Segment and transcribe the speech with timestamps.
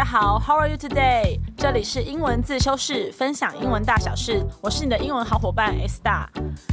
[0.00, 1.38] 大家好，How are you today？
[1.58, 4.42] 这里是英文自修室，分享英文大小事。
[4.62, 6.26] 我是你的英文好伙伴 S 大。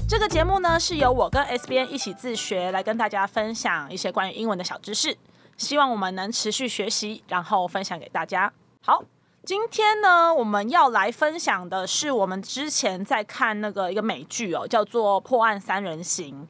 [0.07, 5.17] 这个节目呢，是由我跟 S 边一起自学，来跟大家分享一些关于英文的小知识。
[5.57, 8.53] 希望我们能持续学习，然后分享给大家。
[8.81, 9.03] 好，
[9.43, 16.47] 今天呢，我们要来分享的是我们之前在看那个一个美剧哦，叫做《破案三人行》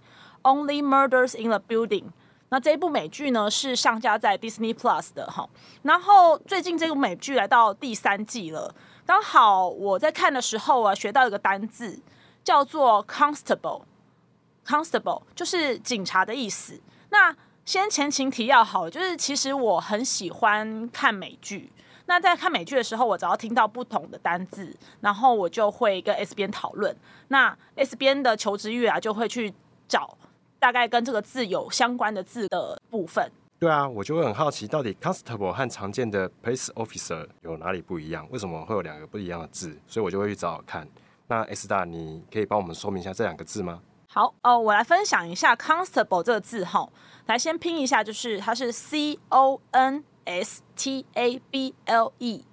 [0.47, 2.03] （Only Murders in the Building）。
[2.49, 5.49] 那这一部美剧呢是上架在 Disney Plus 的哈，
[5.81, 8.73] 然后最近这部美剧来到第三季了，
[9.05, 11.99] 刚好我在看的时候啊，学到一个单字
[12.45, 16.79] 叫做 constable，constable 就是警察的意思。
[17.09, 21.69] 那先前情提要好，就是其实我很喜欢看美剧，
[22.05, 26.95] 那在看美剧的时候，我只要听到不同的单字，然后我就会跟 S 边讨论，
[27.27, 29.53] 那 S 边的求知欲啊就会去
[29.85, 30.17] 找。
[30.59, 33.31] 大概跟这个字有相关的字的部分。
[33.59, 38.27] 对啊，我就会很好奇，到底 constable 和常见的 police officer 有哪里不一样？
[38.29, 39.75] 为什么会有两个不一样的字？
[39.87, 40.87] 所以我就会去找看。
[41.27, 43.81] 那 S 大，你可以帮我们说明一下这两个字吗？
[44.07, 46.87] 好哦，我来分享一下 constable 这个字哈，
[47.25, 52.43] 来先拼一下，就是它是 C O N S T A B L E。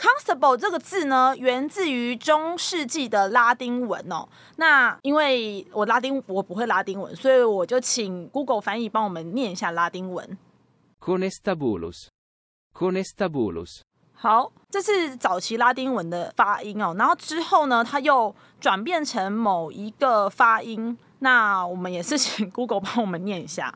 [0.00, 4.26] Constable 这个字呢，源自于中世纪的拉丁文哦。
[4.56, 10.38] 那因为我拉丁我不会拉丁文，所以我就请 Google 翻译帮我们念一下拉丁文。
[11.00, 13.80] Conestabulus，Conestabulus。
[14.14, 16.94] 好，这是早期拉丁文的发音哦。
[16.98, 20.96] 然后之后呢，它又转变成某一个发音。
[21.18, 23.74] 那我们也是请 Google 帮我们念一下。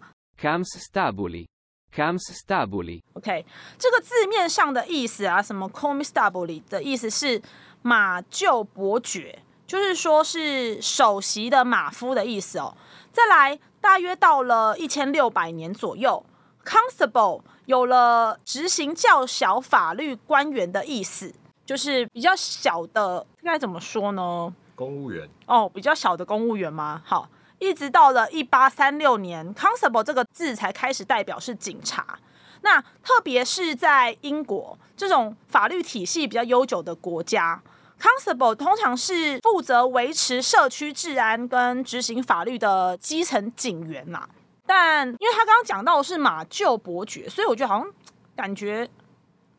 [1.95, 3.03] Camstabuli。
[3.14, 3.47] Camstabuli，OK，
[3.78, 7.41] 这个字面上的意思啊，什么 Camstabuli 的意思是
[7.83, 12.77] 马厩伯爵，就是说是首席的马夫的意思哦。
[13.12, 16.25] 再来，大约到了一千六百年左右
[16.64, 21.33] ，Constable 有了执行较小法律官员的意思，
[21.64, 24.52] 就是比较小的，应该怎么说呢？
[24.74, 27.01] 公务员哦，比较小的公务员吗？
[27.05, 27.29] 好。
[27.59, 32.19] 一直到了一八三六年，constable 这个字才开始代表是警察。
[32.63, 37.63] 那特别是在英国这种法律体系比较悠久的国家
[38.01, 44.29] ，constable 通常是负责维持社区治安跟执行法律的基层警员嘛。
[44.67, 47.92] 但因为他刚刚讲到的是马厩伯爵，所以我觉得好像
[48.35, 48.89] 感觉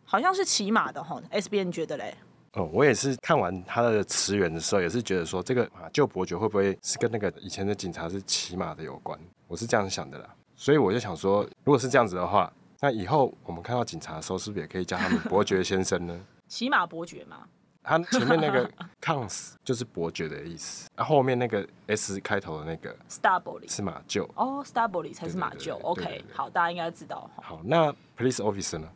[0.03, 1.21] 好像是骑马的哈。
[1.29, 2.17] S B N 觉得嘞？
[2.55, 9.19] 哦，我也是看完他的词源的时候，也是觉得说这个马厩伯爵会不会是跟那个以前的警察是骑马的有关？
[9.47, 10.29] 我是这样想的啦。
[10.55, 16.17] 所以我就想说，如果是这样子的话，那以后我们看到警察的时候，是不是也可以叫他们伯爵先生呢？
[16.47, 17.45] 骑马伯爵嘛？
[17.83, 18.71] 他前面那个
[19.01, 25.73] cons 就是伯爵的意思，那后面那个 s 开头的那个 stably 是马厩哦，stably 才是马厩。
[25.81, 27.29] OK，好，大家应该知道。
[27.35, 28.87] 好，那 police officer 呢？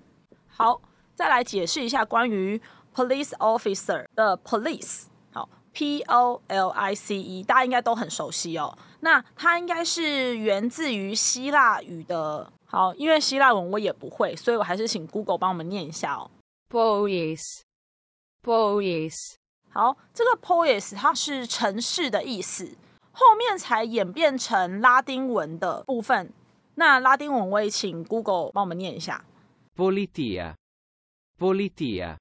[0.48, 0.81] 好，
[1.14, 2.59] 再来解释一下关于。
[3.00, 8.78] Police officer 的 police 好，P O L I C E，大家应该都很熟悉哦。
[9.00, 12.52] 那它应该是源自于希腊语的。
[12.66, 16.30] 好，因为希腊文我也不会，所以我还是请 Google 帮我们念一下哦。
[16.70, 19.36] Police，police。
[19.70, 22.76] 好，这个 police 它是城市的意思，
[23.14, 26.34] 后面才演变成拉丁文的部分。
[26.76, 29.24] 那拉丁文我也请 Google 帮我们念一下。
[29.78, 32.18] Politia，politia。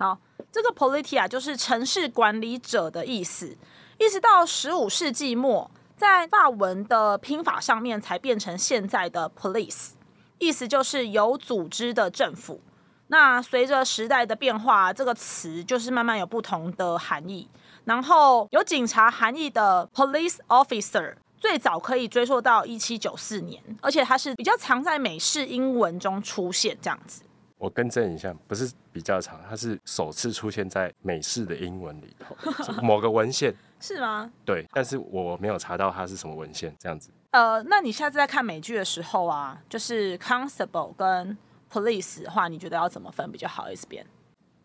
[0.00, 0.18] 好，
[0.50, 3.54] 这个 politia 就是城市管理者的意思。
[3.98, 9.90] 一直到十五世纪末，在法文的拼法上面才变成现在的 police，
[10.38, 12.62] 意思就是有组织的政府。
[13.08, 17.46] 那随着时代的变化，这个词就是慢慢有不同的含义。
[17.84, 27.20] 然后有警察含义的 police officer，最早可以追溯到一七九四年，而且它是比较常在美式英文中出现这样子。
[27.60, 32.34] 我更正一下，不是比较长，它是首次出现在美式的英文里头，
[32.82, 34.32] 某个文献 是吗？
[34.46, 37.10] 对，但是我没有查到它是什么文献，这样子。
[37.32, 41.36] 呃，那你下次在看美剧的时候啊，就是 constable 跟
[41.70, 44.06] police 的话，你觉得要怎么分比较好？？S 边？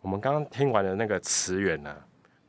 [0.02, 1.94] 我们刚刚听完了那个词源呢，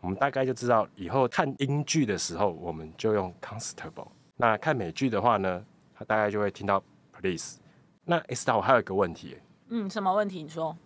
[0.00, 4.06] 我们大概就知道以后看英剧的时候，我们就用 constable。
[4.37, 6.81] 那看美剧的话呢，他大概就会听到
[7.12, 7.56] police。
[8.05, 9.37] 那 S 大，我还有一个问题。
[9.69, 10.43] 嗯，什么问题？
[10.43, 10.77] 你说，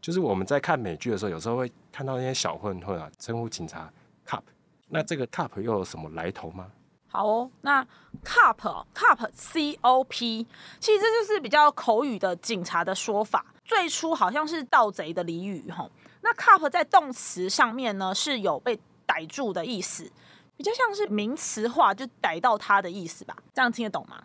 [0.00, 3.92] 就是我们在看美剧的时候，有时候会看到那些小混混啊，称呼警察
[4.26, 4.40] “cup”，。
[4.88, 6.70] 那这个 “cup” 又有什么来头吗？
[7.08, 7.86] 好哦，那
[8.24, 10.46] “cup”“cup”“c o p”，
[10.80, 13.44] 其实这就是比较口语的警察的说法。
[13.64, 15.90] 最初好像是盗贼的俚语吼。
[16.22, 20.10] 那 “cup” 在动词上面呢是有被逮住的意思，
[20.56, 23.36] 比较像是名词化，就逮到他的意思吧？
[23.52, 24.24] 这样听得懂吗？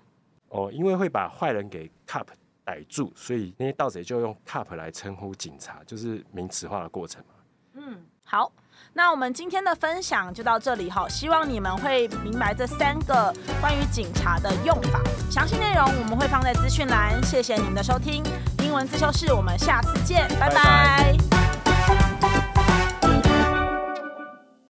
[0.49, 2.25] 哦，因为会把坏人给 cop。
[2.67, 7.33] 逮住，所以那些盗贼就用 cup 来称呼警察，就是名词化的过程嘛。
[7.75, 8.51] 嗯，好，
[8.91, 17.23] 那我们今天的分享就到这里哈，希望你们会明白这三个关于警察的用法，详细内容我们会放在资讯栏。
[17.23, 18.21] 谢谢你们的收听，
[18.61, 21.36] 英文自修室，我们下次见，拜拜。